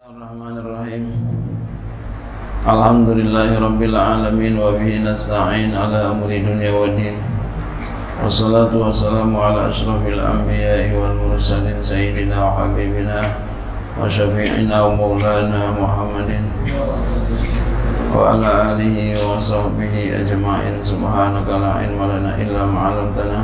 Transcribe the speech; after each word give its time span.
الرحمن 0.00 0.56
الرحيم. 0.64 1.04
الحمد 2.64 3.08
لله 3.20 3.50
رب 3.60 3.82
العالمين 3.82 4.54
وبه 4.56 4.88
نستعين 5.04 5.76
على 5.76 5.98
أمر 6.12 6.24
الدنيا 6.24 6.72
والدين 6.72 7.16
والصلاة 8.24 8.72
والسلام 8.72 9.36
على 9.36 9.68
أشرف 9.68 10.00
الأنبياء 10.08 10.96
والمرسلين 10.96 11.82
سيدنا 11.84 12.36
وحبيبنا 12.44 13.18
وشفيعنا 14.00 14.76
ومولانا 14.82 15.62
محمد 15.80 16.30
وعلى 18.16 18.48
آله 18.72 18.96
وصحبه 19.28 19.94
أجمعين 20.20 20.76
سبحانك 20.80 21.48
لا 21.48 21.70
علم 21.76 22.00
لنا 22.00 22.40
إلا 22.40 22.62
ما 22.72 22.80
علمتنا. 22.88 23.40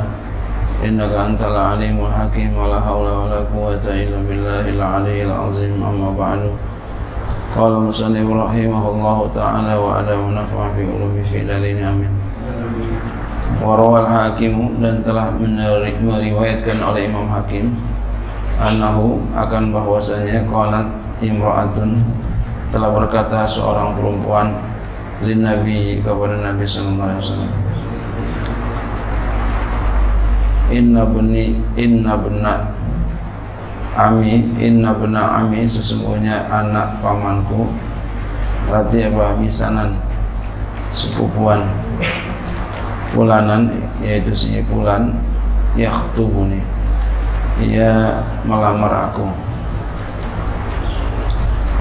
إنك 0.82 1.12
أنت 1.14 1.42
العليم 1.42 1.96
الحكيم 2.06 2.58
ولا 2.58 2.80
حول 2.80 3.06
ولا 3.06 3.40
قوة 3.54 3.86
إلا 3.86 4.18
بالله 4.28 4.64
العلي 4.74 5.22
العظيم 5.22 5.78
أما 5.78 6.10
بعد 6.18 6.40
قال 7.56 7.72
المصنف 7.72 8.26
رحمه 8.30 8.84
الله 8.90 9.18
تعالى 9.34 9.74
وعلى 9.76 10.12
ونفع 10.12 10.60
في 10.76 10.82
علوم 10.82 11.14
في 11.22 11.38
دارين 11.46 11.78
آمين 11.86 12.12
وروى 13.62 14.00
الحاكم 14.00 14.82
dan 14.82 15.06
telah 15.06 15.30
meriwayatkan 16.02 16.76
oleh 16.82 17.06
Imam 17.06 17.30
Hakim 17.30 17.78
annahu 18.58 19.22
akan 19.38 19.70
bahwasanya 19.70 20.42
qalat 20.50 20.90
imra'atun 21.22 22.02
telah 22.74 22.90
berkata 22.90 23.46
seorang 23.46 23.94
perempuan 23.94 24.56
lin 25.22 25.46
nabi 25.46 26.02
kepada 26.02 26.42
Nabi 26.42 26.66
sallallahu 26.66 27.06
alaihi 27.06 27.22
wasallam 27.22 27.52
inna 30.67 31.07
beni 31.07 31.55
inna 31.79 32.19
bena 32.19 32.75
ami 33.95 34.43
inna 34.59 34.91
bena 34.91 35.41
ami 35.41 35.63
sesungguhnya 35.63 36.47
anak 36.51 36.99
pamanku 36.99 37.71
berarti 38.67 39.07
apa 39.07 39.39
misanan 39.39 39.95
sepupuan 40.91 41.63
pulanan 43.15 43.71
yaitu 44.03 44.35
si 44.35 44.59
pulan 44.67 45.15
yakhtubuni. 45.79 46.59
Ia 47.57 48.21
melamar 48.45 49.09
aku. 49.09 49.25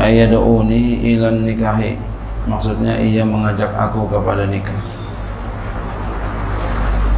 Ayaduni 0.00 1.04
ilan 1.16 1.44
nikahi. 1.44 2.00
Maksudnya 2.46 2.94
ia 3.02 3.26
mengajak 3.26 3.74
aku 3.74 4.06
kepada 4.06 4.46
nikah 4.46 4.85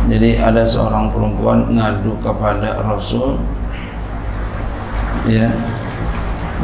jadi 0.09 0.41
ada 0.41 0.65
seorang 0.65 1.13
perempuan 1.13 1.69
ngadu 1.69 2.17
kepada 2.25 2.81
Rasul 2.81 3.37
ya 5.29 5.53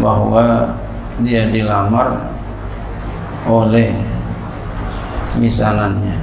bahwa 0.00 0.72
dia 1.20 1.46
dilamar 1.52 2.32
oleh 3.44 3.92
misanannya. 5.36 6.16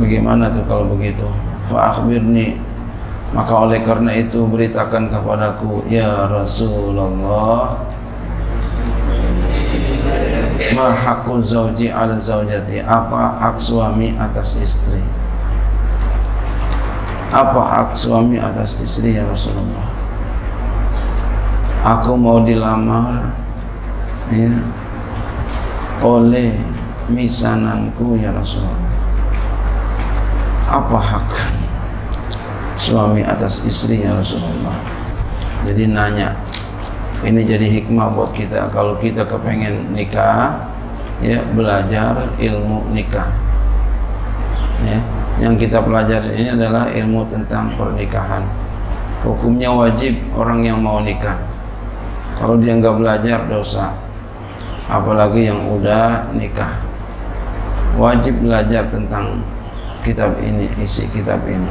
Bagaimana 0.00 0.48
tuh 0.48 0.64
kalau 0.64 0.94
begitu? 0.96 1.26
Fa 1.68 1.92
akhbirni 1.92 2.56
maka 3.30 3.52
oleh 3.66 3.78
karena 3.82 4.10
itu 4.14 4.42
beritakan 4.46 5.06
kepadaku 5.10 5.86
ya 5.86 6.26
Rasulullah 6.30 7.78
ma 10.74 10.94
hakku 10.94 11.42
zauji 11.42 11.90
ala 11.90 12.14
zaujati 12.18 12.82
apa 12.84 13.38
hak 13.42 13.56
suami 13.58 14.14
atas 14.14 14.58
istri? 14.60 15.02
Apa 17.30 17.62
hak 17.62 17.90
suami 17.94 18.38
atas 18.38 18.78
istri 18.82 19.18
ya 19.18 19.26
Rasulullah? 19.26 19.86
Aku 21.80 22.18
mau 22.18 22.42
dilamar 22.44 23.32
ya 24.30 24.52
oleh 26.02 26.54
misananku 27.10 28.18
ya 28.18 28.30
Rasulullah. 28.34 28.94
Apa 30.70 30.98
hak 30.98 31.28
suami 32.78 33.26
atas 33.26 33.66
istri 33.66 34.06
ya 34.06 34.14
Rasulullah? 34.14 34.76
Jadi 35.66 35.90
nanya 35.90 36.34
ini 37.20 37.44
jadi 37.44 37.66
hikmah 37.68 38.16
buat 38.16 38.32
kita. 38.32 38.72
Kalau 38.72 38.96
kita 38.96 39.28
kepengen 39.28 39.92
nikah 39.92 40.68
ya 41.20 41.44
belajar 41.52 42.32
ilmu 42.40 42.88
nikah. 42.96 43.28
Ya 44.84 44.98
yang 45.40 45.56
kita 45.56 45.80
pelajari 45.80 46.36
ini 46.36 46.52
adalah 46.56 46.88
ilmu 46.88 47.28
tentang 47.28 47.72
pernikahan. 47.76 48.44
Hukumnya 49.24 49.68
wajib 49.72 50.16
orang 50.32 50.64
yang 50.64 50.80
mau 50.80 51.00
nikah. 51.00 51.36
Kalau 52.40 52.56
dia 52.56 52.72
nggak 52.76 52.96
belajar 52.96 53.44
dosa. 53.48 53.92
Apalagi 54.88 55.52
yang 55.52 55.60
udah 55.68 56.32
nikah. 56.32 56.80
Wajib 58.00 58.40
belajar 58.40 58.88
tentang 58.88 59.44
kitab 60.00 60.40
ini 60.40 60.72
isi 60.80 61.04
kitab 61.12 61.44
ini. 61.44 61.68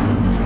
Hmm. 0.00 0.40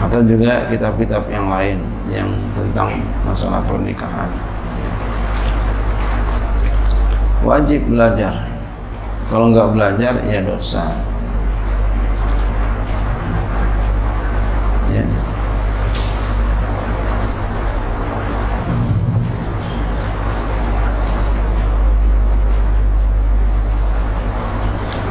atau 0.00 0.24
juga 0.24 0.64
kitab-kitab 0.72 1.28
yang 1.28 1.52
lain 1.52 1.76
yang 2.10 2.34
tentang 2.52 2.98
masalah 3.22 3.62
pernikahan. 3.64 4.28
Wajib 7.40 7.88
belajar. 7.88 8.50
Kalau 9.30 9.54
nggak 9.54 9.72
belajar 9.72 10.14
ya 10.26 10.42
dosa. 10.42 10.84
Ya. 14.90 15.06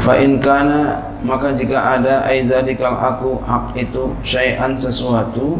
Fa 0.03 0.19
in 0.19 0.37
kana 0.43 1.09
maka 1.23 1.51
jika 1.55 1.99
ada 1.99 2.23
aizadikal 2.27 2.95
aku 2.95 3.39
hak 3.43 3.75
itu 3.75 4.15
syai'an 4.23 4.75
sesuatu 4.75 5.59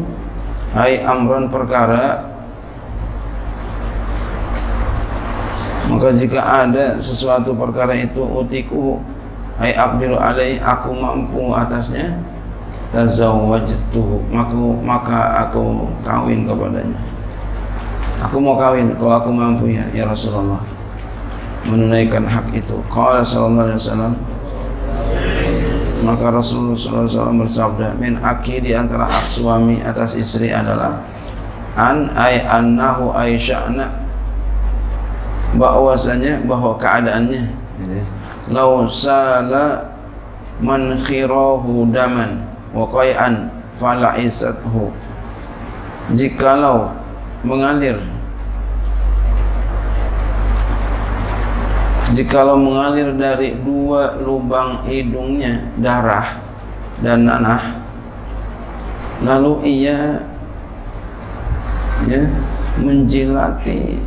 hai 0.74 1.02
amron 1.02 1.50
perkara. 1.50 2.30
Maka 5.90 6.08
jika 6.14 6.38
ada 6.38 6.96
sesuatu 7.02 7.50
perkara 7.54 7.98
itu 7.98 8.22
utiku. 8.22 9.02
Hai 9.58 9.76
abdiru 9.76 10.16
alai 10.16 10.56
aku 10.62 10.94
mampu 10.94 11.52
atasnya. 11.52 12.16
Tazawwajtuhu 12.90 14.30
maka 14.34 14.58
maka 14.82 15.18
aku 15.46 15.90
kawin 16.02 16.46
kepadanya. 16.46 16.98
Aku 18.24 18.36
mau 18.42 18.58
kawin 18.58 18.92
kalau 18.98 19.14
aku 19.18 19.30
mampu 19.30 19.70
ya 19.70 19.84
ya 19.90 20.06
Rasulullah. 20.06 20.62
Menunaikan 21.68 22.24
hak 22.24 22.54
itu. 22.56 22.78
Qala 22.88 23.20
sallallahu 23.20 23.68
alaihi 23.68 23.78
wasallam 23.78 24.14
maka 26.00 26.32
Rasulullah 26.32 26.76
SAW 26.76 27.40
bersabda 27.44 27.96
min 28.00 28.16
aki 28.20 28.64
di 28.64 28.72
antara 28.72 29.04
hak 29.04 29.26
suami 29.28 29.80
atas 29.84 30.16
istri 30.16 30.48
adalah 30.52 31.00
an 31.76 32.10
ay 32.16 32.42
annahu 32.44 33.12
ay 33.14 33.36
sya'na 33.36 33.88
bahwasanya 35.56 36.46
bahwa 36.46 36.78
keadaannya 36.78 37.50
lau 38.50 38.86
sala 38.86 39.90
man 40.60 40.98
khirahu 41.00 41.88
daman 41.90 42.44
wa 42.70 42.84
qay'an 42.86 43.48
fala 43.80 44.14
isathu. 44.20 44.92
Jikalau 46.12 46.90
mengalir 47.46 47.96
jikalau 52.16 52.58
mengalir 52.58 53.14
dari 53.14 53.54
dua 53.60 54.18
lubang 54.18 54.84
hidungnya 54.86 55.66
darah 55.78 56.42
dan 57.00 57.24
nanah 57.26 57.80
lalu 59.22 59.62
ia 59.66 60.24
ya 62.08 62.22
menjilati 62.80 64.00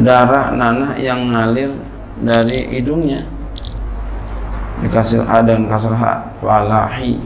darah 0.00 0.52
nanah 0.52 0.92
yang 1.00 1.24
mengalir 1.24 1.72
dari 2.20 2.68
hidungnya. 2.72 3.24
Dikasih 4.84 5.24
A 5.24 5.40
dan 5.40 5.64
kasar 5.68 5.96
H 5.96 6.04
walahi. 6.44 7.16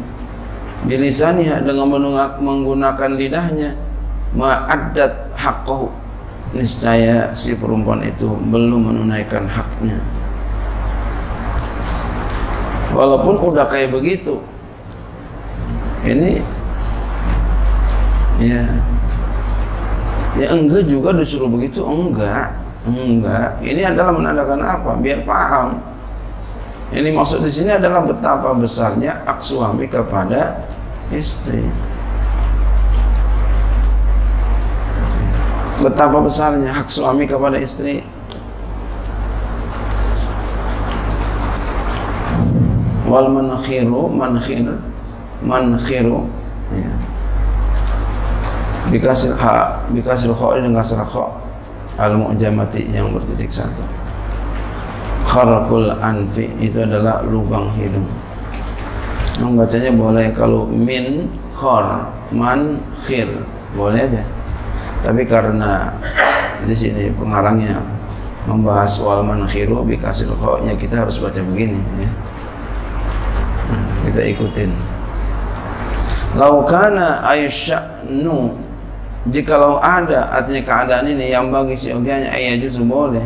Bilisaniha 0.87 1.61
dengan 1.67 1.91
menggunakan 2.41 3.11
lidahnya 3.19 3.77
ma'addat 4.33 5.35
haqqahu 5.37 5.93
niscaya 6.51 7.31
si 7.31 7.55
perempuan 7.55 8.03
itu 8.03 8.27
belum 8.27 8.91
menunaikan 8.91 9.47
haknya. 9.47 10.03
Walaupun 12.91 13.39
udah 13.39 13.71
kayak 13.71 13.95
begitu. 13.95 14.43
Ini 16.03 16.43
ya 18.41 18.65
ya 20.41 20.47
enggak 20.57 20.89
juga 20.89 21.13
disuruh 21.13 21.47
begitu 21.47 21.87
enggak 21.87 22.51
enggak. 22.83 23.61
Ini 23.63 23.95
adalah 23.95 24.11
menandakan 24.17 24.61
apa? 24.65 24.91
Biar 24.99 25.23
paham. 25.23 25.79
Ini 26.91 27.15
maksud 27.15 27.47
di 27.47 27.53
sini 27.53 27.71
adalah 27.71 28.03
betapa 28.03 28.51
besarnya 28.51 29.23
hak 29.23 29.39
suami 29.39 29.87
kepada 29.87 30.67
istri 31.15 31.63
betapa 35.81 36.21
besarnya 36.21 36.71
hak 36.71 36.89
suami 36.93 37.25
kepada 37.25 37.57
istri. 37.57 38.05
Wal 43.09 43.27
manakhiru 43.27 44.07
mankhir 44.07 44.71
mankhiru 45.43 46.31
ya. 46.71 46.95
bikasil 48.95 49.35
ha 49.35 49.83
bikasil 49.91 50.31
kha 50.31 50.63
dengan 50.63 50.79
kasrah 50.79 51.03
kha 51.03 51.27
al 51.99 52.15
mu'jamati 52.15 52.87
yang 52.95 53.11
bertitik 53.11 53.51
satu. 53.51 53.83
Kharakul 55.27 55.91
anfi 55.99 56.47
itu 56.63 56.79
adalah 56.79 57.23
lubang 57.27 57.67
hidung. 57.75 58.07
Membacanya 59.43 59.91
boleh 59.91 60.31
kalau 60.37 60.69
min 60.71 61.27
khar 61.51 62.07
man 62.31 62.79
khir 63.03 63.27
boleh 63.75 64.07
aja 64.07 64.23
tapi 65.01 65.25
karena 65.25 65.93
di 66.65 66.77
sini 66.77 67.09
pengarangnya 67.17 67.81
membahas 68.45 69.01
wal 69.01 69.25
man 69.25 69.45
khiru 69.49 69.85
bikasil 69.85 70.33
kha 70.37 70.65
nya 70.65 70.77
kita 70.77 71.05
harus 71.05 71.21
baca 71.21 71.41
begini 71.41 71.81
ya. 72.01 72.11
Kita 74.11 74.23
ikutin. 74.27 74.73
Laukana 76.35 77.21
aisya'nu 77.27 78.57
jikalau 79.29 79.77
ada 79.79 80.33
artinya 80.33 80.63
keadaan 80.65 81.13
ini 81.13 81.31
yang 81.31 81.53
bagi 81.53 81.77
si 81.77 81.93
ogianya 81.93 82.33
ayah 82.33 82.57
justru 82.57 82.89
boleh 82.89 83.23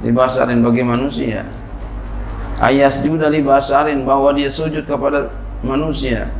dibasarin 0.00 0.64
bagi 0.64 0.82
manusia. 0.82 1.44
Ayas 2.56 3.04
juga 3.04 3.28
dibasarin 3.28 4.08
bahwa 4.08 4.32
dia 4.32 4.48
sujud 4.48 4.88
kepada 4.88 5.28
manusia. 5.60 6.32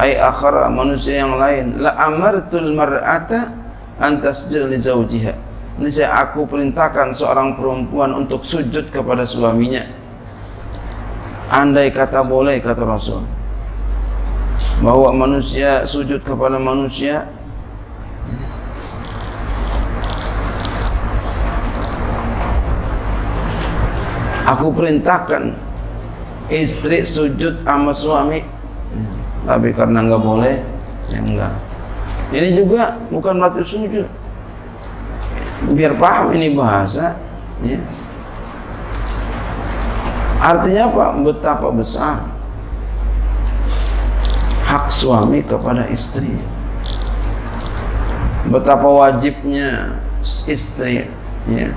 Ay 0.00 0.16
akhara 0.16 0.72
manusia 0.72 1.20
yang 1.20 1.36
lain. 1.36 1.76
La 1.84 1.92
amartul 2.00 2.72
mar'ata 2.72 3.59
antas 4.00 4.48
li 4.48 4.80
zaujiha 4.80 5.50
ini 5.80 5.88
saya 5.88 6.28
aku 6.28 6.44
perintahkan 6.44 7.16
seorang 7.16 7.56
perempuan 7.56 8.12
untuk 8.12 8.44
sujud 8.44 8.92
kepada 8.92 9.24
suaminya. 9.24 9.80
Andai 11.48 11.88
kata 11.88 12.20
boleh 12.20 12.60
kata 12.60 12.84
Rasul. 12.84 13.24
Bahwa 14.84 15.08
manusia 15.16 15.88
sujud 15.88 16.20
kepada 16.20 16.60
manusia. 16.60 17.24
Aku 24.44 24.68
perintahkan 24.76 25.56
istri 26.52 27.08
sujud 27.08 27.64
sama 27.64 27.96
suami. 27.96 28.44
Tapi 29.48 29.72
karena 29.72 30.04
nggak 30.04 30.20
boleh 30.20 30.60
ya 31.08 31.24
enggak 31.24 31.69
ini 32.30 32.54
juga 32.54 32.98
bukan 33.10 33.38
berarti 33.38 33.62
sujud 33.62 34.06
biar 35.74 35.94
paham 35.98 36.32
ini 36.34 36.54
bahasa 36.56 37.20
ya 37.60 37.78
Artinya 40.40 40.88
apa? 40.88 41.06
Betapa 41.20 41.68
besar 41.68 42.24
hak 44.64 44.88
suami 44.88 45.44
kepada 45.44 45.84
istri. 45.92 46.32
Betapa 48.48 48.88
wajibnya 48.88 50.00
istri 50.24 51.04
ya, 51.44 51.68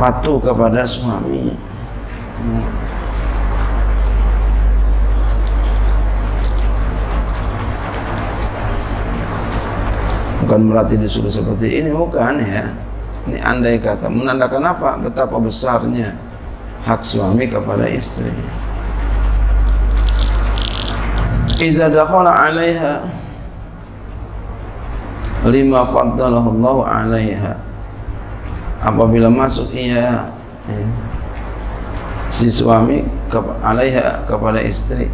patuh 0.00 0.40
kepada 0.40 0.88
suami. 0.88 1.52
Bukan 10.46 10.70
berarti 10.70 10.94
disuruh 10.94 11.32
seperti 11.32 11.82
ini, 11.82 11.90
bukan 11.90 12.38
ya. 12.38 12.70
Ini 13.26 13.42
andai 13.42 13.82
kata 13.82 14.06
menandakan 14.06 14.62
apa? 14.62 14.94
Betapa 15.02 15.42
besarnya 15.42 16.14
hak 16.86 17.02
suami 17.02 17.50
kepada 17.50 17.90
istri 17.90 18.30
Iza 21.58 21.90
dakhala 21.90 22.30
'alaiha 22.30 23.02
lima 25.50 25.82
faddalahu 25.90 26.54
Allah 26.62 26.76
'alaiha 26.86 27.52
apabila 28.86 29.26
masuk 29.26 29.74
ia 29.74 30.30
ya, 30.70 30.86
si 32.30 32.46
suami 32.46 33.02
alaiha 33.64 34.22
kepada 34.30 34.62
istri 34.62 35.10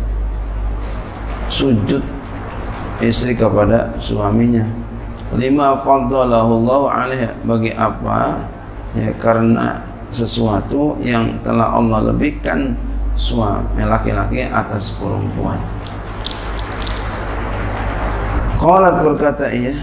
sujud 1.49 2.02
istri 3.00 3.32
kepada 3.38 3.94
suaminya 4.02 4.67
lima 5.37 5.76
faddalahu 5.81 6.64
'alaiha 6.88 7.32
bagi 7.44 7.73
apa? 7.73 8.44
Ya 8.93 9.08
karena 9.17 9.81
sesuatu 10.12 11.00
yang 11.00 11.40
telah 11.40 11.73
Allah 11.73 12.12
lebihkan 12.12 12.76
suami 13.17 13.81
laki-laki 13.81 14.44
atas 14.44 15.00
perempuan. 15.00 15.56
Qalat 18.61 19.02
berkata 19.02 19.50
ia 19.50 19.75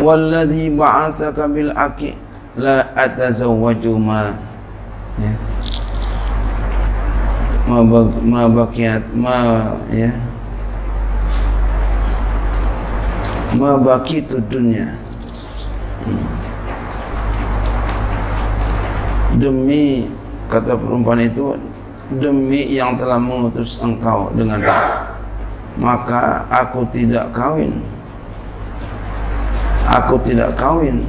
Walladhi 0.00 0.74
ba'asaka 0.74 1.46
bil 1.50 1.70
aki 1.70 2.18
la 2.58 2.88
atazawwaju 2.98 3.94
ma. 3.98 4.32
Ya. 5.18 5.32
Ma 7.64 8.42
bakiat 8.50 9.14
ma 9.16 9.36
ya 9.88 10.12
ma 13.54 13.78
bakitu 13.78 14.42
dunya 14.50 14.98
demi 19.38 20.10
kata 20.50 20.78
perempuan 20.78 21.22
itu 21.22 21.58
demi 22.12 22.68
yang 22.70 22.94
telah 23.00 23.18
mengutus 23.18 23.80
engkau 23.80 24.30
dengan 24.36 24.60
maka 25.74 26.46
aku 26.50 26.86
tidak 26.94 27.34
kawin. 27.34 27.82
Aku 29.90 30.18
tidak 30.22 30.54
kawin. 30.54 31.02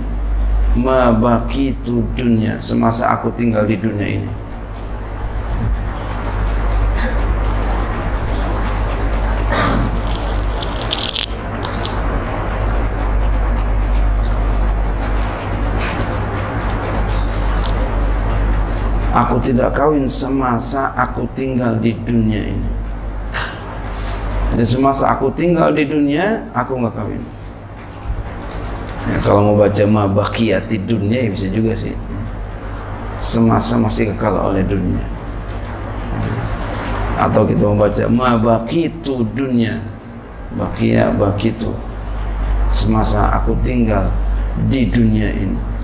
Mabaki 0.75 1.71
dunia 1.85 2.59
semasa 2.59 3.15
aku 3.15 3.31
tinggal 3.31 3.63
di 3.63 3.79
dunia 3.79 4.19
ini 4.19 4.27
Aku 19.15 19.39
tidak 19.39 19.71
kawin 19.71 20.03
semasa 20.11 20.91
aku 20.91 21.23
tinggal 21.31 21.79
di 21.79 21.95
dunia 21.95 22.51
ini. 22.51 22.71
Jadi 24.51 24.65
semasa 24.67 25.15
aku 25.15 25.31
tinggal 25.31 25.71
di 25.71 25.87
dunia, 25.87 26.51
aku 26.51 26.75
nggak 26.75 26.95
kawin. 26.99 27.23
Ya, 29.07 29.17
kalau 29.23 29.51
mau 29.51 29.55
baca 29.63 29.83
mabakiyat 29.87 30.67
di 30.67 30.83
dunia 30.83 31.27
ya 31.27 31.29
bisa 31.31 31.47
juga 31.47 31.71
sih. 31.71 31.95
Semasa 33.15 33.79
masih 33.79 34.11
kekal 34.11 34.35
oleh 34.35 34.67
dunia. 34.67 35.07
Atau 37.15 37.47
kita 37.47 37.63
membaca 37.71 38.03
mabakitu 38.11 39.23
dunia. 39.31 39.79
Bakia 40.59 41.07
bakitu. 41.15 41.71
Semasa 42.75 43.31
aku 43.31 43.55
tinggal 43.63 44.11
di 44.67 44.91
dunia 44.91 45.31
ini. 45.31 45.74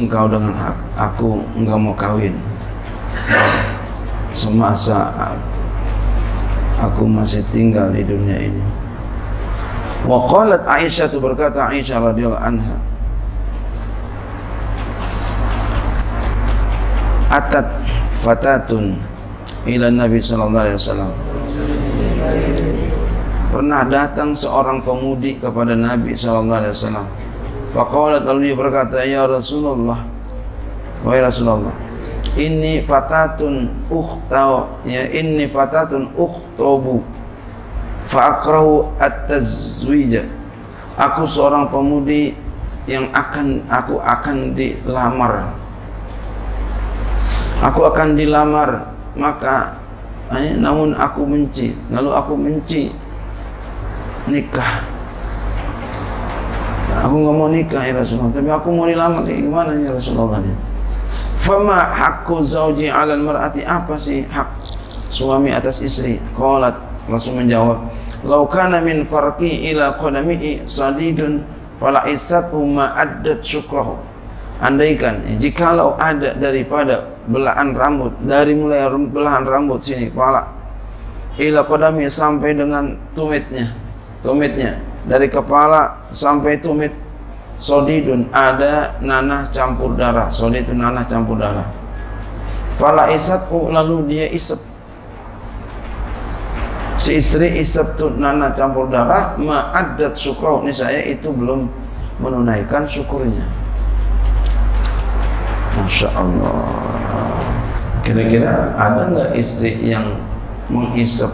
Engkau 0.00 0.24
dengan 0.26 0.74
aku 0.96 1.44
enggak 1.56 1.78
mau 1.78 1.92
kawin. 1.92 2.32
Semasa 4.32 5.12
aku 6.80 7.04
masih 7.04 7.44
tinggal 7.52 7.92
di 7.92 8.00
dunia 8.06 8.48
ini. 8.48 8.62
Wa 10.08 10.24
qalat 10.24 10.64
Aisyah 10.64 11.12
tu 11.12 11.20
berkata 11.20 11.68
Aisyah 11.68 12.00
radhiyallahu 12.00 12.40
anha 12.40 12.76
atat 17.30 17.68
fatatun 18.24 18.96
ila 19.68 19.86
Nabi 19.92 20.18
sallallahu 20.18 20.64
alaihi 20.66 20.78
wasallam. 20.80 21.12
Pernah 23.50 23.82
datang 23.90 24.30
seorang 24.30 24.78
pemudi 24.80 25.36
kepada 25.36 25.74
Nabi 25.74 26.14
sallallahu 26.14 26.60
alaihi 26.64 26.74
wasallam 26.74 27.06
Faqalat 27.70 28.26
lalu 28.26 28.50
dia 28.50 28.56
berkata, 28.58 29.06
Ya 29.06 29.22
Rasulullah, 29.26 30.02
Wahai 31.06 31.22
Rasulullah, 31.22 31.72
ini 32.34 32.82
fatatun 32.86 33.70
ukhtau 33.90 34.82
ya 34.86 35.08
ini 35.10 35.50
fatatun 35.50 36.14
ukhtobu 36.14 37.02
fa 38.06 38.38
akrahu 38.38 38.86
at-tazwija 39.02 40.28
aku 40.94 41.26
seorang 41.26 41.66
pemudi 41.72 42.36
yang 42.88 43.06
akan 43.14 43.62
aku 43.70 44.02
akan 44.02 44.56
dilamar. 44.56 45.54
Aku 47.60 47.84
akan 47.84 48.16
dilamar 48.16 48.88
maka 49.14 49.76
eh, 50.32 50.56
namun 50.56 50.96
aku 50.96 51.28
benci. 51.28 51.76
Lalu 51.92 52.10
aku 52.10 52.32
benci 52.34 52.88
nikah 54.26 54.80
aku 57.00 57.14
nggak 57.16 57.34
mau 57.36 57.48
nikah 57.48 57.82
ya 57.82 57.92
Rasulullah. 57.96 58.32
Tapi 58.36 58.48
aku 58.52 58.68
mau 58.70 58.86
dilamar. 58.86 59.20
Kayak 59.24 59.40
gimana 59.48 59.70
ya 59.80 59.90
Rasulullah? 59.96 60.40
Fama 61.40 61.78
hakku 61.96 62.44
zauji 62.44 62.92
mar'ati. 62.92 63.64
Apa 63.64 63.96
sih 63.96 64.28
hak 64.28 64.48
suami 65.08 65.50
atas 65.50 65.80
istri? 65.80 66.20
Qalat. 66.36 66.76
Langsung 67.08 67.40
menjawab 67.40 67.90
lau 68.24 68.44
kana 68.44 68.84
min 68.84 69.02
farqi 69.08 69.72
ila 69.72 69.96
qadamihi 69.96 70.68
sadidun 70.68 71.40
fala 71.80 72.04
isatu 72.06 72.60
ma 72.60 72.92
addat 72.96 73.40
syukrahu. 73.40 73.96
Andaikan 74.60 75.24
jikalau 75.40 75.96
ada 75.96 76.36
daripada 76.36 77.16
belahan 77.24 77.72
rambut 77.72 78.12
dari 78.28 78.52
mulai 78.52 78.84
belahan 78.92 79.48
rambut 79.48 79.80
sini 79.80 80.12
kepala 80.12 80.44
ila 81.40 81.64
qadami 81.64 82.04
sampai 82.04 82.52
dengan 82.52 82.92
tumitnya 83.16 83.72
tumitnya 84.20 84.76
dari 85.06 85.28
kepala 85.30 86.08
sampai 86.10 86.60
tumit. 86.60 86.92
Sodidun 87.60 88.24
ada 88.32 88.96
nanah 89.04 89.44
campur 89.52 89.92
darah. 89.92 90.32
Sodid 90.32 90.64
itu 90.64 90.72
nanah 90.72 91.04
campur 91.04 91.36
darah. 91.36 91.68
Fala 92.80 93.12
isatu 93.12 93.68
lalu 93.68 94.08
dia 94.08 94.26
isep 94.32 94.70
si 97.00 97.16
istri 97.16 97.56
isep 97.56 97.96
tuh 97.96 98.12
nana 98.12 98.52
campur 98.52 98.92
darah 98.92 99.40
ma'adat 99.40 100.12
syukur. 100.12 100.60
Ini 100.60 100.72
saya 100.76 101.00
itu 101.00 101.32
belum 101.32 101.64
menunaikan 102.20 102.84
syukurnya. 102.84 103.48
Masya 105.80 106.08
Allah. 106.12 106.60
Kira-kira 108.04 108.76
ada 108.76 109.08
nggak 109.08 109.30
istri 109.40 109.80
yang 109.80 110.20
mengisep 110.68 111.32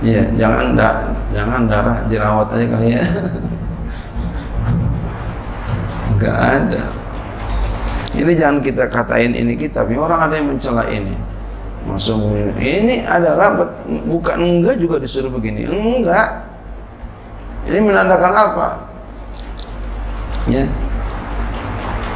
ya 0.00 0.24
jangan 0.32 0.72
da 0.72 1.12
jangan 1.32 1.68
darah 1.68 1.98
dirawat 2.08 2.48
aja 2.56 2.66
kali 2.72 2.88
ya. 2.96 3.02
Nggak 6.16 6.36
ada. 6.36 6.82
Ini 8.10 8.32
jangan 8.34 8.58
kita 8.60 8.84
katain 8.90 9.32
ini 9.32 9.54
kita 9.54 9.86
orang 9.86 10.28
ada 10.28 10.34
yang 10.36 10.52
mencela 10.52 10.84
ini. 10.88 11.14
Masuk 11.88 12.36
ini 12.60 13.08
adalah 13.08 13.56
bukan 14.04 14.36
enggak 14.36 14.76
juga 14.76 15.00
disuruh 15.00 15.32
begini 15.32 15.64
enggak. 15.64 16.44
Ini 17.68 17.78
menandakan 17.80 18.32
apa? 18.36 18.68
Ya. 20.48 20.64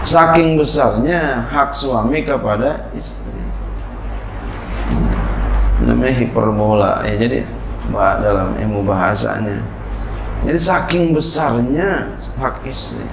Saking 0.05 0.61
besarnya 0.61 1.49
hak 1.49 1.73
suami 1.73 2.21
kepada 2.25 2.93
istri. 2.93 3.33
Namanya 5.85 6.13
hiperbola 6.17 6.93
ya 7.09 7.17
jadi 7.25 7.39
dalam 7.95 8.59
ilmu 8.59 8.83
bahasanya. 8.83 9.63
Jadi 10.45 10.59
saking 10.61 11.05
besarnya 11.17 12.19
hak 12.37 12.61
istri. 12.69 13.07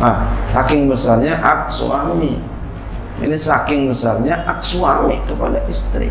Ah 0.00 0.24
saking 0.54 0.86
besarnya 0.86 1.34
hak 1.42 1.68
suami. 1.68 2.38
Ini 3.18 3.36
saking 3.38 3.90
besarnya 3.90 4.46
hak 4.46 4.62
suami 4.62 5.18
kepada 5.26 5.58
istri. 5.66 6.10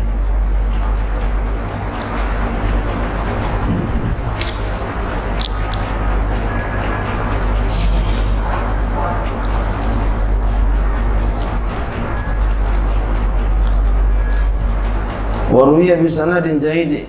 Waruya 15.54 15.94
bisanadin 16.02 16.58
jahid 16.58 17.06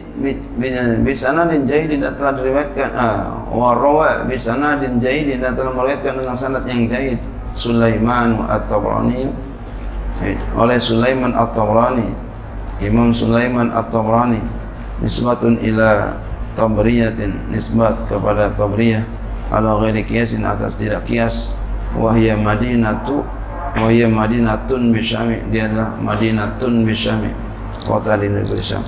bisanadin 1.02 1.66
jahid 1.66 1.98
dan 1.98 2.14
telah 2.14 2.38
diriwayatkan 2.38 2.94
ah 2.94 3.42
warawa 3.50 4.22
bisanadin 4.30 5.02
jahid 5.02 5.42
dan 5.42 5.58
telah 5.58 5.74
meriwayatkan 5.74 6.14
dengan 6.14 6.38
sanad 6.38 6.62
yang 6.70 6.86
jahid 6.86 7.18
Sulaiman 7.58 8.46
at-Tabrani. 8.46 9.34
Oleh 10.56 10.78
Sulaiman 10.78 11.34
At-Tabrani 11.34 12.08
Imam 12.86 13.12
Sulaiman 13.12 13.74
At-Tabrani 13.74 14.40
nisbatun 15.04 15.60
ila 15.60 16.16
tabriyatin 16.56 17.52
nisbat 17.52 18.08
kepada 18.08 18.48
tabriyah 18.56 19.04
ala 19.52 19.76
ghairi 19.84 20.08
atas 20.40 20.80
tidak 20.80 21.04
kias 21.04 21.60
wahya 22.00 22.40
madinatu 22.40 23.28
wahya 23.76 24.08
madinatun 24.08 24.96
bisyami 24.96 25.44
dia 25.52 25.68
adalah 25.68 26.00
madinatun 26.00 26.88
bisyami 26.88 27.45
kota 27.86 28.18
di 28.18 28.28
negeri 28.28 28.60
Syam. 28.60 28.82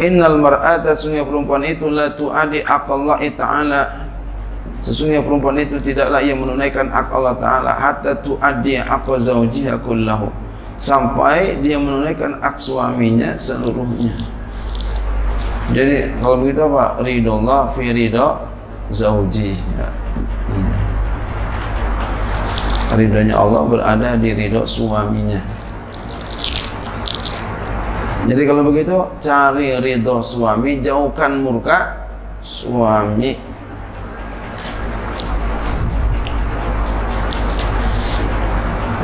Innal 0.00 0.40
mar'ata 0.40 0.96
sungguh 0.96 1.20
perempuan 1.20 1.62
itu 1.68 1.92
la 1.92 2.16
tu'adi 2.16 2.64
aqallahi 2.64 3.28
ta'ala. 3.36 3.82
Sesungguhnya 4.82 5.22
perempuan 5.22 5.62
itu 5.62 5.78
tidaklah 5.78 6.18
ia 6.18 6.34
menunaikan 6.34 6.90
hak 6.90 7.14
Allah 7.14 7.38
Ta'ala 7.38 7.70
Hatta 7.70 8.18
tu'addi 8.18 8.82
haqqa 8.82 9.14
zawjiha 9.14 9.78
kullahu. 9.78 10.26
Sampai 10.74 11.62
dia 11.62 11.78
menunaikan 11.78 12.42
hak 12.42 12.58
suaminya 12.58 13.38
seluruhnya. 13.38 14.10
Jadi 15.70 16.10
kalau 16.18 16.42
begitu 16.42 16.66
apa? 16.66 16.98
Ridho 16.98 17.32
Allah 17.46 17.62
fi 17.70 17.84
ridho 17.94 18.28
zawji 18.90 19.54
ya. 19.78 19.88
Ridhonya 22.98 23.38
Allah 23.38 23.62
berada 23.70 24.10
di 24.18 24.34
ridho 24.34 24.66
suaminya 24.66 25.61
Jadi 28.22 28.42
kalau 28.46 28.62
begitu 28.70 28.94
cari 29.18 29.74
ridho 29.82 30.22
suami 30.22 30.78
Jauhkan 30.78 31.42
murka 31.42 32.06
suami. 32.38 33.34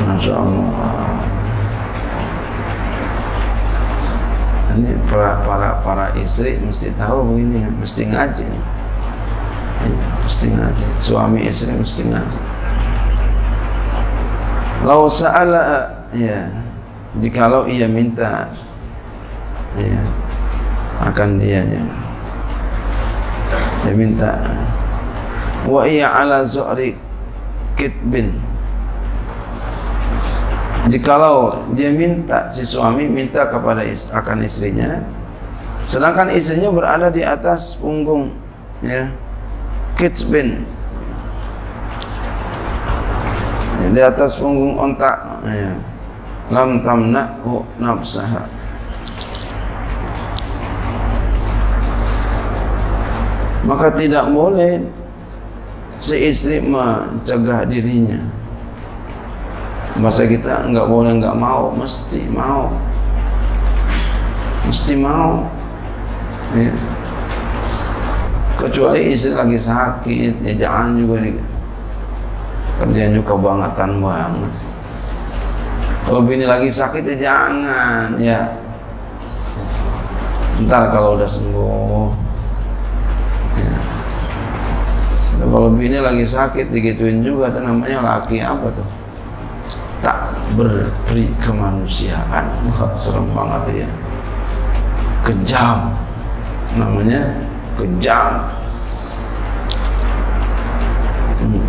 Masya 0.07 0.35
Allah. 0.35 1.19
Ini 4.79 4.95
para 5.11 5.43
para 5.43 5.71
para 5.83 6.07
istri 6.15 6.55
mesti 6.63 6.95
tahu 6.95 7.35
ini 7.35 7.67
mesti 7.83 8.07
ngaji 8.07 8.47
ini, 8.47 9.99
mesti 10.23 10.47
ngaji. 10.55 10.87
Suami 11.03 11.51
istri 11.51 11.75
mesti 11.75 12.07
ngaji. 12.07 12.41
Lau 14.87 15.11
sa'ala 15.11 15.91
ya 16.15 16.47
jikalau 17.19 17.67
ia 17.67 17.91
minta 17.91 18.55
ya 19.79 20.03
akan 21.07 21.39
dia 21.39 21.63
ya 21.63 21.83
dia 23.87 23.95
minta 23.95 24.33
wa 25.65 25.87
iya 25.87 26.11
ala 26.11 26.43
zu'ri 26.43 26.99
kitbin. 27.79 28.35
Jikalau 30.89 31.53
dia 31.77 31.93
minta 31.93 32.49
si 32.49 32.65
suami 32.65 33.05
minta 33.05 33.45
kepada 33.53 33.85
is, 33.85 34.09
akan 34.09 34.41
istrinya 34.41 35.05
sedangkan 35.85 36.33
istrinya 36.33 36.73
berada 36.73 37.13
di 37.13 37.21
atas 37.21 37.77
punggung 37.77 38.33
ya 38.81 39.13
kitsbin 40.01 40.65
ya, 43.85 43.87
di 43.93 44.01
atas 44.01 44.41
punggung 44.41 44.81
ontak 44.81 45.17
ya. 45.45 45.77
Lam 46.49 46.81
tamna'hu 46.81 47.61
nafsaha 47.77 48.49
maka 53.69 53.93
tidak 53.93 54.33
boleh 54.33 54.81
si 56.01 56.17
istri 56.17 56.57
mencegah 56.65 57.69
dirinya. 57.69 58.17
Masa 60.01 60.25
kita 60.25 60.65
nggak 60.73 60.89
boleh 60.89 61.21
nggak 61.21 61.37
mau 61.37 61.77
mesti 61.77 62.25
mau. 62.33 62.73
Mesti 64.65 64.95
mau. 64.97 65.45
Ya. 66.57 66.73
kecuali 68.59 69.15
istri 69.15 69.37
lagi 69.37 69.55
sakit 69.55 70.43
ya 70.43 70.53
jangan 70.57 70.97
juga 70.97 71.29
kerjaan 72.81 73.13
juga 73.21 73.37
kebangetan 73.37 73.91
banget. 74.01 74.53
Kalau 76.09 76.25
bini 76.25 76.49
lagi 76.49 76.73
sakit 76.73 77.05
ya 77.05 77.17
jangan 77.21 78.17
ya. 78.17 78.49
Ntar 80.65 80.89
kalau 80.91 81.21
udah 81.21 81.29
sembuh 81.29 82.28
kalau 85.49 85.69
bini 85.73 85.99
lagi 85.99 86.25
sakit 86.25 86.69
digituin 86.69 87.25
juga 87.25 87.53
itu 87.53 87.61
namanya 87.65 87.99
laki 88.05 88.45
apa 88.45 88.69
tuh? 88.73 88.89
Berperi 90.57 91.29
kemanusiaan. 91.41 92.45
Wah, 92.73 92.93
serem 92.97 93.29
banget 93.37 93.85
ya 93.85 93.89
kejam. 95.29 95.93
Namanya 96.79 97.21
kejam. 97.77 98.49
Hmm. 101.39 101.63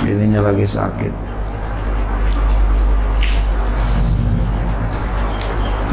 bininya 0.00 0.40
lagi 0.48 0.64
sakit. 0.64 1.12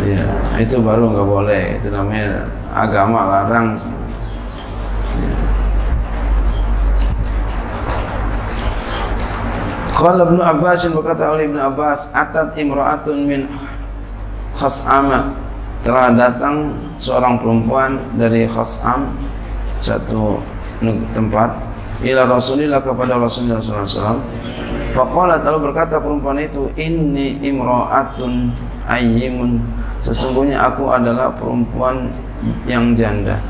Ya 0.07 0.23
itu 0.63 0.77
baru 0.79 1.11
nggak 1.11 1.27
boleh. 1.27 1.63
Itu 1.81 1.91
namanya 1.91 2.47
agama 2.71 3.27
larang 3.27 3.75
Qala 9.97 10.29
Ibnu 10.29 10.45
Abbas 10.45 10.85
berkata 10.93 11.33
oleh 11.33 11.49
Ibnu 11.49 11.57
Abbas 11.57 12.13
atat 12.13 12.53
imra'atun 12.53 13.17
min 13.25 13.49
Khas'ama. 14.53 15.33
Telah 15.81 16.13
datang 16.13 16.77
seorang 17.01 17.41
perempuan 17.41 17.97
dari 18.13 18.45
Khas'am 18.45 19.09
satu 19.81 20.37
tempat 21.17 21.49
ila 22.05 22.29
Rasulillah 22.29 22.81
kepada 22.81 23.17
Rasulullah 23.17 23.57
SAW 23.57 24.21
Faqalat 24.93 25.41
lalu 25.45 25.69
berkata 25.69 25.97
perempuan 25.97 26.41
itu 26.45 26.69
inni 26.77 27.41
imra'atun 27.41 28.53
ayyimun. 28.85 29.65
Sesungguhnya 29.97 30.61
aku 30.61 30.93
adalah 30.93 31.33
perempuan 31.33 32.13
yang 32.69 32.93
janda. 32.93 33.41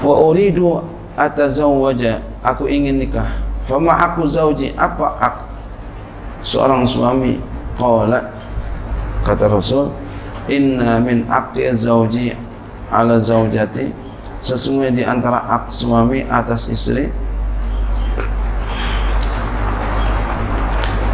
Wa 0.00 0.14
uridu 0.24 0.97
atazawwaja 1.18 2.22
aku 2.46 2.70
ingin 2.70 3.02
nikah. 3.02 3.26
Fama 3.66 3.92
aku 3.92 4.24
zauji 4.24 4.72
apa 4.78 5.18
aku? 5.18 5.44
Seorang 6.46 6.86
suami 6.86 7.42
qala 7.74 8.30
kata 9.26 9.50
Rasul 9.50 9.90
inna 10.46 11.02
min 11.02 11.26
aqdi 11.26 11.66
zauji 11.74 12.32
ala 12.88 13.18
zaujati 13.18 13.90
sesungguhnya 14.38 14.94
di 14.94 15.02
antara 15.02 15.42
hak 15.42 15.74
suami 15.74 16.22
atas 16.30 16.70
istri. 16.70 17.10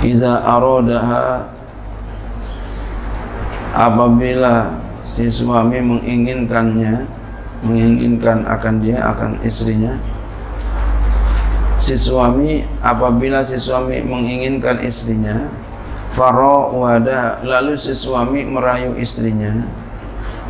Iza 0.05 0.45
arodaha 0.45 1.49
apabila 3.73 4.69
si 5.01 5.33
suami 5.33 5.81
menginginkannya 5.81 7.24
menginginkan 7.65 8.45
akan 8.45 8.75
dia 8.85 9.01
akan 9.01 9.41
istrinya. 9.41 9.97
Si 11.75 11.99
suami 11.99 12.63
apabila 12.85 13.43
si 13.43 13.59
suami 13.59 13.99
menginginkan 14.05 14.79
istrinya 14.87 15.51
faro 16.15 16.71
wada 16.71 17.43
lalu 17.43 17.75
si 17.75 17.91
suami 17.91 18.47
merayu 18.47 18.95
istrinya 18.95 19.67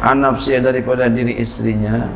anapsia 0.05 0.61
daripada 0.61 1.09
diri 1.09 1.41
istrinya 1.41 2.13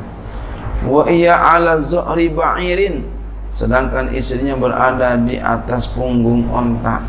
wa 0.84 1.08
iya 1.08 1.40
ala 1.56 1.80
zuhri 1.80 2.28
ba'irin 2.28 3.00
sedangkan 3.48 4.12
istrinya 4.12 4.60
berada 4.60 5.16
di 5.16 5.40
atas 5.40 5.88
punggung 5.88 6.44
ontak. 6.52 7.00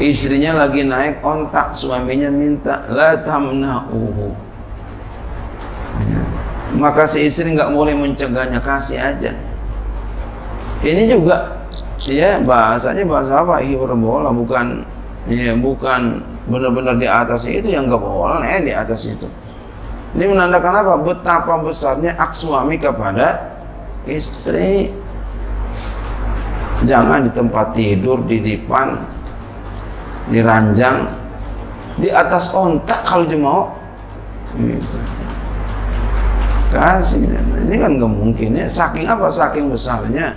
Istrinya 0.00 0.64
lagi 0.64 0.88
naik 0.88 1.20
ontak 1.20 1.76
suaminya 1.76 2.32
minta 2.32 2.88
la 2.88 3.20
tamna'uhu 3.20 4.51
maka 6.76 7.04
si 7.04 7.28
istri 7.28 7.52
nggak 7.52 7.72
boleh 7.72 7.92
mencegahnya 7.92 8.60
kasih 8.64 8.96
aja. 8.96 9.32
Ini 10.82 11.04
juga 11.04 11.68
ya 12.08 12.40
bahasanya 12.40 13.04
bahasa 13.04 13.44
apa? 13.44 13.60
Hiperbola 13.60 14.32
bukan 14.32 14.82
ya 15.28 15.52
bukan 15.54 16.24
benar-benar 16.48 16.98
di 16.98 17.06
atas 17.06 17.46
itu 17.46 17.70
yang 17.70 17.86
nggak 17.86 18.00
boleh 18.00 18.56
di 18.64 18.72
atas 18.72 19.04
itu. 19.06 19.28
Ini 20.16 20.24
menandakan 20.28 20.74
apa? 20.84 20.94
Betapa 21.00 21.60
besarnya 21.60 22.16
hak 22.16 22.32
suami 22.32 22.80
kepada 22.80 23.52
istri. 24.08 24.92
Jangan 26.82 27.22
di 27.22 27.30
tempat 27.30 27.78
tidur 27.78 28.26
di 28.26 28.42
depan 28.42 28.98
di 30.26 30.42
ranjang 30.42 31.06
di 31.94 32.10
atas 32.10 32.50
ontak 32.50 33.06
kalau 33.06 33.22
dia 33.22 33.38
mau. 33.38 33.70
Gitu 34.58 35.01
kasih. 36.72 37.28
Ini 37.68 37.76
kan 37.76 38.00
nggak 38.00 38.12
mungkin 38.12 38.56
ya. 38.56 38.66
Saking 38.66 39.04
apa? 39.04 39.28
Saking 39.28 39.68
besarnya. 39.68 40.32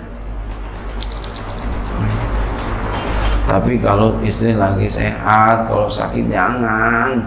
Tapi 3.48 3.80
kalau 3.80 4.20
istri 4.20 4.52
lagi 4.52 4.84
sehat 4.90 5.70
kalau 5.70 5.88
sakit 5.88 6.28
jangan. 6.28 7.24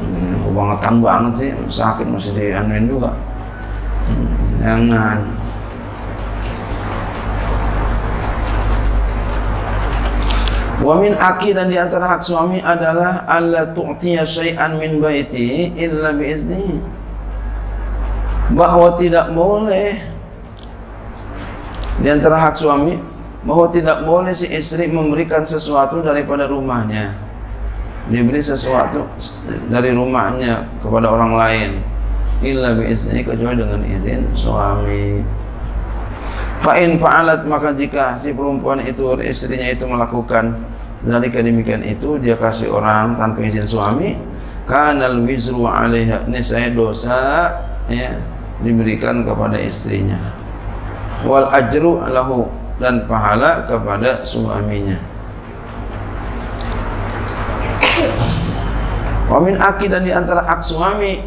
Hmm, 0.00 0.34
kebangetan 0.48 0.94
banget 1.04 1.32
sih. 1.36 1.50
Sakit 1.68 2.08
masih 2.08 2.32
dianuin 2.32 2.88
juga. 2.88 3.12
Hmm, 4.08 4.26
jangan. 4.64 5.18
Wa 10.82 10.98
min 10.98 11.14
aki 11.14 11.54
dan 11.54 11.70
di 11.70 11.78
antara 11.78 12.10
hak 12.10 12.26
suami 12.26 12.58
adalah 12.58 13.22
alla 13.30 13.70
tu'tiya 13.70 14.26
syai'an 14.26 14.82
min 14.82 14.98
baiti 14.98 15.70
illa 15.78 16.10
bi 16.10 16.34
iznihi 16.34 17.01
bahwa 18.50 18.98
tidak 18.98 19.30
boleh. 19.30 20.02
Di 22.02 22.08
antara 22.10 22.34
hak 22.34 22.58
suami 22.58 22.98
bahwa 23.46 23.70
tidak 23.70 24.02
boleh 24.02 24.34
si 24.34 24.50
istri 24.50 24.90
memberikan 24.90 25.46
sesuatu 25.46 26.02
daripada 26.02 26.50
rumahnya. 26.50 27.14
Diberi 28.10 28.42
sesuatu 28.42 29.06
dari 29.70 29.94
rumahnya 29.94 30.66
kepada 30.82 31.06
orang 31.14 31.38
lain. 31.38 31.70
Illa 32.42 32.74
bi 32.74 32.90
izni 32.90 33.22
kecuali 33.22 33.62
dengan 33.62 33.86
izin 33.86 34.34
suami. 34.34 35.22
Fa'in 36.58 36.98
fa'alat 36.98 37.46
maka 37.46 37.70
jika 37.70 38.18
si 38.18 38.34
perempuan 38.34 38.82
itu 38.82 39.14
istrinya 39.22 39.70
itu 39.70 39.86
melakukan 39.86 40.58
zalika 41.02 41.42
demikian 41.42 41.82
itu 41.82 42.18
dia 42.18 42.34
kasih 42.38 42.70
orang 42.74 43.14
tanpa 43.14 43.46
izin 43.46 43.66
suami. 43.66 44.18
Kanal 44.66 45.22
wizru 45.22 45.66
alaiha 45.66 46.26
saya 46.42 46.70
dosa 46.70 47.50
ya 47.92 48.16
diberikan 48.64 49.26
kepada 49.26 49.60
istrinya. 49.60 50.18
Wal 51.22 51.46
ajru 51.52 52.02
lahu 52.08 52.48
dan 52.80 53.04
pahala 53.06 53.68
kepada 53.68 54.24
suaminya. 54.26 54.98
Wa 59.30 59.38
min 59.38 59.56
dan 59.60 60.02
di 60.02 60.12
antara 60.12 60.44
hak 60.44 60.60
suami 60.60 61.22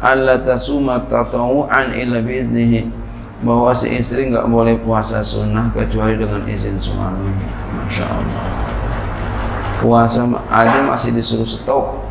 alla 0.00 0.40
tasuma 0.40 1.04
tatawuan 1.06 1.94
illa 1.94 2.20
biiznihi 2.20 2.88
bahwa 3.40 3.72
si 3.72 3.88
istri 3.96 4.28
enggak 4.28 4.44
boleh 4.48 4.76
puasa 4.80 5.24
sunnah 5.24 5.72
kecuali 5.72 6.16
dengan 6.20 6.44
izin 6.44 6.76
suami. 6.76 7.32
Masya 7.72 8.04
Allah. 8.04 8.44
Puasa 9.80 10.28
aja 10.52 10.84
masih 10.84 11.16
disuruh 11.16 11.48
stop 11.48 12.09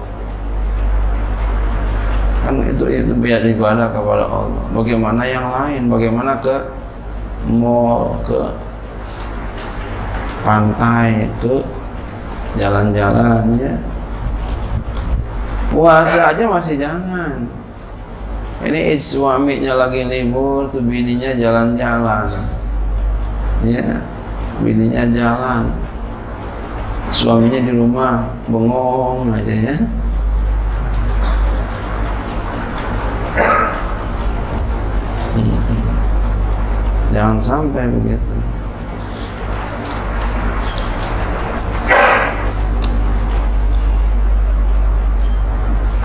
kan 2.50 2.66
itu 2.66 2.86
itu 2.90 3.14
biar 3.14 3.46
ibadah 3.46 3.94
kepada 3.94 4.26
Allah. 4.26 4.64
Bagaimana 4.74 5.22
yang 5.22 5.54
lain? 5.54 5.86
Bagaimana 5.86 6.42
ke 6.42 6.58
mau 7.46 8.18
ke 8.26 8.42
pantai 10.42 11.30
ke 11.38 11.62
jalan-jalan 12.58 13.54
ya. 13.62 13.78
Puasa 15.70 16.34
aja 16.34 16.44
masih 16.50 16.82
jangan. 16.82 17.46
Ini 18.66 18.98
suaminya 18.98 19.86
lagi 19.86 20.10
libur 20.10 20.74
tuh 20.74 20.82
bininya 20.82 21.38
jalan-jalan. 21.38 22.34
Ya 23.62 24.02
bininya 24.66 25.06
jalan. 25.14 25.70
Suaminya 27.14 27.62
di 27.62 27.74
rumah 27.78 28.26
bengong 28.50 29.38
aja 29.38 29.54
ya 29.54 29.78
Jangan 37.10 37.38
sampai 37.42 37.90
begitu. 37.90 38.34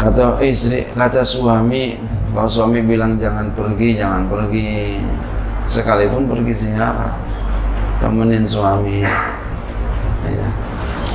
Kata 0.01 0.37
istri, 0.45 0.89
kata 0.93 1.25
suami, 1.25 1.97
kalau 2.33 2.49
suami 2.49 2.81
bilang 2.85 3.21
jangan 3.21 3.53
pergi, 3.53 4.01
jangan 4.01 4.29
pergi. 4.29 5.01
Sekalipun 5.65 6.29
pergi 6.29 6.53
siapa? 6.53 7.17
Temenin 8.01 8.45
suami. 8.45 9.05
Ya. 10.25 10.49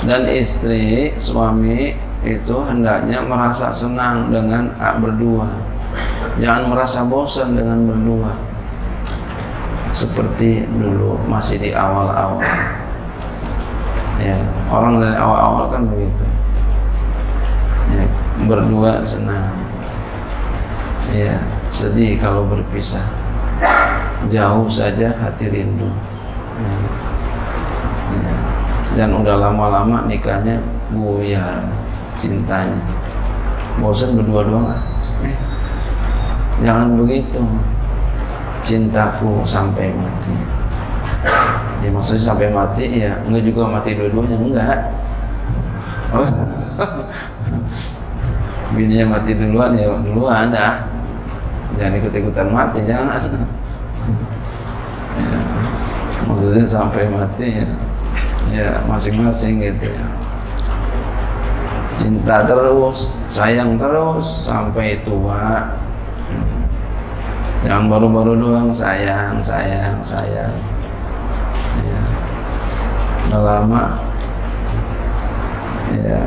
Dan 0.05 0.25
istri, 0.29 1.13
suami 1.17 1.93
itu 2.25 2.55
hendaknya 2.65 3.25
merasa 3.25 3.73
senang 3.73 4.29
dengan 4.29 4.69
berdua. 5.01 5.49
Jangan 6.41 6.73
merasa 6.73 7.05
bosan 7.05 7.57
dengan 7.57 7.89
berdua 7.89 8.48
seperti 9.89 10.69
dulu 10.69 11.17
masih 11.25 11.57
di 11.57 11.69
awal-awal. 11.73 12.41
Ya 14.21 14.37
orang 14.69 15.01
dari 15.01 15.15
awal-awal 15.17 15.65
kan 15.73 15.81
begitu. 15.89 16.25
Ya, 17.89 18.05
berdua 18.45 19.01
senang. 19.01 19.55
Ya 21.09 21.41
sedih 21.73 22.21
kalau 22.21 22.45
berpisah. 22.45 23.05
Jauh 24.29 24.69
saja 24.69 25.15
hati 25.17 25.49
rindu. 25.49 25.89
Ya. 28.13 28.35
Dan 28.99 29.09
udah 29.15 29.35
lama-lama 29.49 30.05
nikahnya 30.05 30.61
buyar 30.93 31.65
cintanya. 32.19 32.83
Bosan 33.79 34.19
berdua-dua 34.19 34.75
eh, 35.23 35.37
jangan 36.59 36.99
begitu 36.99 37.39
cintaku 38.59 39.43
sampai 39.47 39.91
mati. 39.95 40.35
Ya 41.79 41.89
maksudnya 41.91 42.23
sampai 42.23 42.51
mati 42.51 42.99
ya 42.99 43.15
enggak 43.23 43.43
juga 43.47 43.61
mati 43.71 43.95
dua-duanya 43.95 44.37
enggak. 44.39 44.79
Oh. 46.11 46.27
bininya 48.75 49.17
mati 49.17 49.33
duluan 49.33 49.73
ya 49.73 49.89
duluan 50.03 50.51
dah. 50.51 50.85
Jangan 51.77 51.99
ikut-ikutan 52.01 52.47
mati 52.51 52.79
jangan. 52.83 53.19
Ya. 55.19 55.39
maksudnya 56.27 56.63
sampai 56.67 57.07
mati 57.07 57.63
ya. 57.63 57.69
Ya 58.49 58.69
masing-masing 58.89 59.61
gitu 59.61 59.93
ya. 59.93 60.07
Cinta 61.99 62.47
terus 62.47 63.19
sayang 63.27 63.75
terus 63.75 64.47
sampai 64.47 65.03
tua 65.03 65.67
jangan 67.59 67.91
baru-baru 67.91 68.39
doang 68.39 68.71
sayang 68.71 69.37
sayang 69.43 69.99
sayang. 69.99 70.55
Udah 73.29 73.45
lama. 73.45 73.83
Ya. 75.93 76.17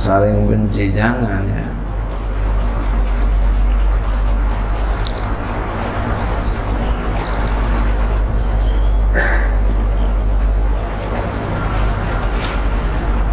Saling 0.00 0.48
benci 0.48 0.88
jangan 0.96 1.44
ya. 1.44 1.68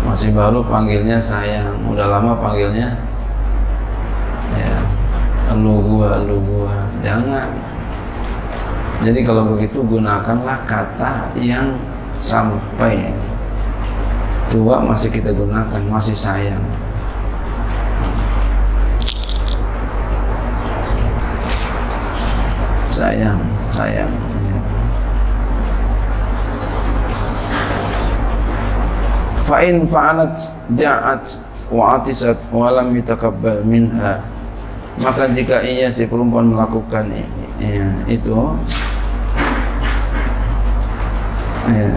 Masih 0.04 0.36
baru 0.36 0.68
panggilnya 0.68 1.16
sayang. 1.16 1.80
Udah 1.88 2.12
lama 2.12 2.36
panggilnya. 2.44 2.92
ya 2.92 3.15
lu 5.54 5.86
gua 5.86 6.18
lu 6.26 6.42
gua 6.42 6.90
jangan 7.06 7.46
jadi 9.06 9.22
kalau 9.22 9.54
begitu 9.54 9.86
gunakanlah 9.86 10.66
kata 10.66 11.30
yang 11.38 11.78
sampai 12.24 13.14
tua 14.50 14.80
masih 14.82 15.12
kita 15.12 15.30
gunakan, 15.30 15.82
masih 15.92 16.16
sayang. 16.16 16.64
Sayang, 22.88 23.38
sayang. 23.76 24.10
Ya. 24.48 24.60
Fa'in 29.44 29.84
fa'alat 29.84 30.40
ja'at 30.80 31.26
wa 31.70 32.00
atisat 32.00 32.40
wa 32.50 32.72
lam 32.72 32.96
yutakabbal 32.96 33.62
minha 33.68 34.24
maka 34.96 35.28
jika 35.28 35.60
ia 35.60 35.92
si 35.92 36.08
perempuan 36.08 36.48
melakukan 36.48 37.12
ya, 37.60 37.88
itu 38.08 38.40
ya. 41.68 41.90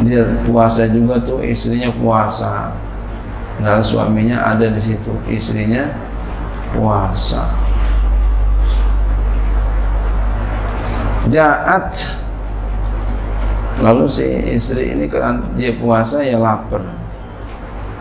dia 0.00 0.24
puasa 0.48 0.88
juga 0.88 1.20
tuh 1.20 1.44
istrinya 1.44 1.92
puasa. 1.92 2.72
Dan 3.60 3.84
suaminya 3.84 4.40
ada 4.40 4.72
di 4.72 4.80
situ 4.80 5.12
istrinya 5.28 5.92
puasa. 6.72 7.52
Jaat. 11.28 12.16
Lalu 13.84 14.04
si 14.08 14.24
istri 14.52 14.92
ini 14.96 15.08
karena 15.08 15.40
dia 15.56 15.72
puasa 15.76 16.24
ya 16.24 16.36
lapar 16.40 16.84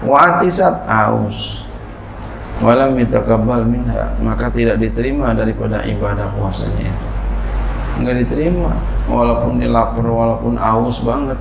watisat 0.03 0.88
aus 0.88 1.69
walam 2.59 2.99
yatakabbal 2.99 3.63
minha. 3.63 4.15
Maka 4.19 4.51
tidak 4.51 4.79
diterima 4.79 5.31
daripada 5.35 5.83
ibadah 5.88 6.31
puasanya 6.35 6.91
itu. 6.91 7.07
Nggak 7.99 8.15
diterima 8.23 8.71
walaupun 9.12 9.59
dia 9.59 9.71
lapar 9.71 10.05
walaupun 10.07 10.55
aus 10.55 11.03
banget. 11.03 11.39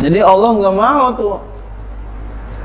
Jadi 0.00 0.18
Allah 0.24 0.50
nggak 0.56 0.76
mau 0.78 1.06
tuh. 1.14 1.38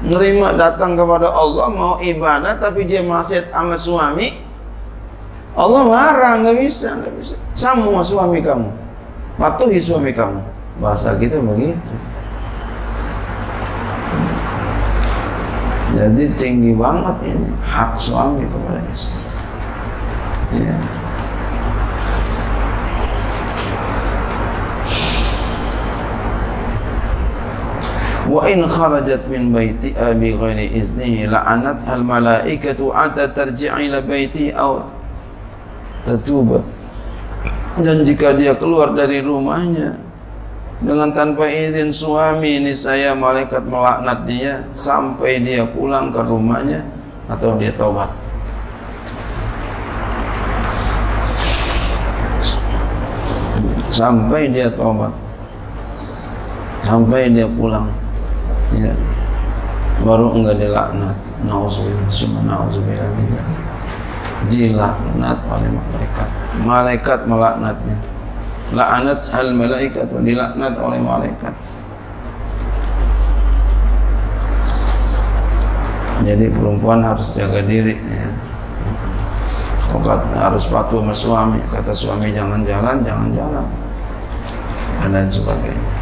Nerima 0.06 0.54
datang 0.54 0.94
kepada 0.94 1.34
Allah 1.34 1.66
mau 1.72 1.98
ibadah 1.98 2.54
tapi 2.62 2.86
dia 2.86 3.02
masih 3.02 3.42
sama 3.50 3.74
suami. 3.74 4.38
Allah 5.56 5.88
marah 5.88 6.34
nggak 6.42 6.58
bisa 6.62 6.94
nggak 6.94 7.14
bisa. 7.18 7.36
Sama 7.58 8.02
suami 8.06 8.42
kamu. 8.42 8.70
Patuhi 9.36 9.82
suami 9.82 10.14
kamu. 10.14 10.42
Bahasa 10.80 11.16
kita 11.16 11.40
begitu 11.40 11.96
jadi 15.96 16.24
tinggi 16.36 16.76
banget 16.76 17.16
ini 17.24 17.50
hak 17.64 17.96
suami 17.96 18.44
kepada 18.44 18.84
istri 18.92 19.24
Ya. 20.54 20.78
Wa 28.30 28.46
in 28.46 28.64
kharajat 28.64 29.26
min 29.26 29.52
baiti 29.52 29.92
abi 29.98 30.38
ghairi 30.38 30.70
iznihi 30.80 31.28
la'anat 31.28 31.84
al 31.90 32.06
malaikatu 32.06 32.94
hatta 32.94 33.30
tarji'a 33.34 33.84
ila 33.90 34.00
baiti 34.06 34.54
aw 34.54 34.86
tatuba. 36.06 36.62
Dan 37.82 38.08
jika 38.08 38.32
dia 38.38 38.56
keluar 38.56 38.96
dari 38.96 39.20
rumahnya 39.20 40.05
dengan 40.84 41.12
tanpa 41.16 41.48
izin 41.48 41.94
suami 41.94 42.60
ini 42.60 42.76
saya 42.76 43.16
malaikat 43.16 43.64
melaknat 43.64 44.28
dia 44.28 44.68
sampai 44.76 45.40
dia 45.40 45.64
pulang 45.64 46.12
ke 46.12 46.20
rumahnya 46.20 46.84
atau 47.32 47.56
dia 47.56 47.72
tobat. 47.76 48.12
sampai 53.96 54.52
dia 54.52 54.68
tobat 54.76 55.16
sampai 56.86 57.34
dia 57.34 57.50
pulang. 57.50 57.90
Ya. 58.78 58.94
Baru 60.06 60.38
enggak 60.38 60.62
dilaknat. 60.62 61.16
Nauzubillah 61.48 62.10
summa 62.10 62.42
nauzubillah 62.46 63.10
dilaknat 64.52 65.38
oleh 65.50 65.70
malaikat. 65.74 66.30
Malaikat 66.62 67.20
melaknatnya 67.26 67.98
laknat 68.76 69.20
hal 69.32 69.48
malaikat 69.56 70.08
dilaknat 70.12 70.76
oleh 70.78 71.00
malaikat 71.00 71.56
jadi 76.26 76.46
perempuan 76.52 77.06
harus 77.06 77.38
jaga 77.38 77.62
diri 77.64 77.96
ya. 77.96 78.30
harus 80.38 80.68
patuh 80.68 81.00
sama 81.00 81.16
suami 81.16 81.60
kata 81.72 81.96
suami 81.96 82.36
jangan 82.36 82.62
jalan 82.68 83.00
jangan 83.02 83.30
jalan 83.32 83.66
dan 85.06 85.14
lain 85.14 85.30
sebagainya. 85.30 85.94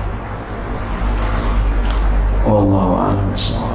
A'lam 2.47 3.19
bishawab. 3.35 3.72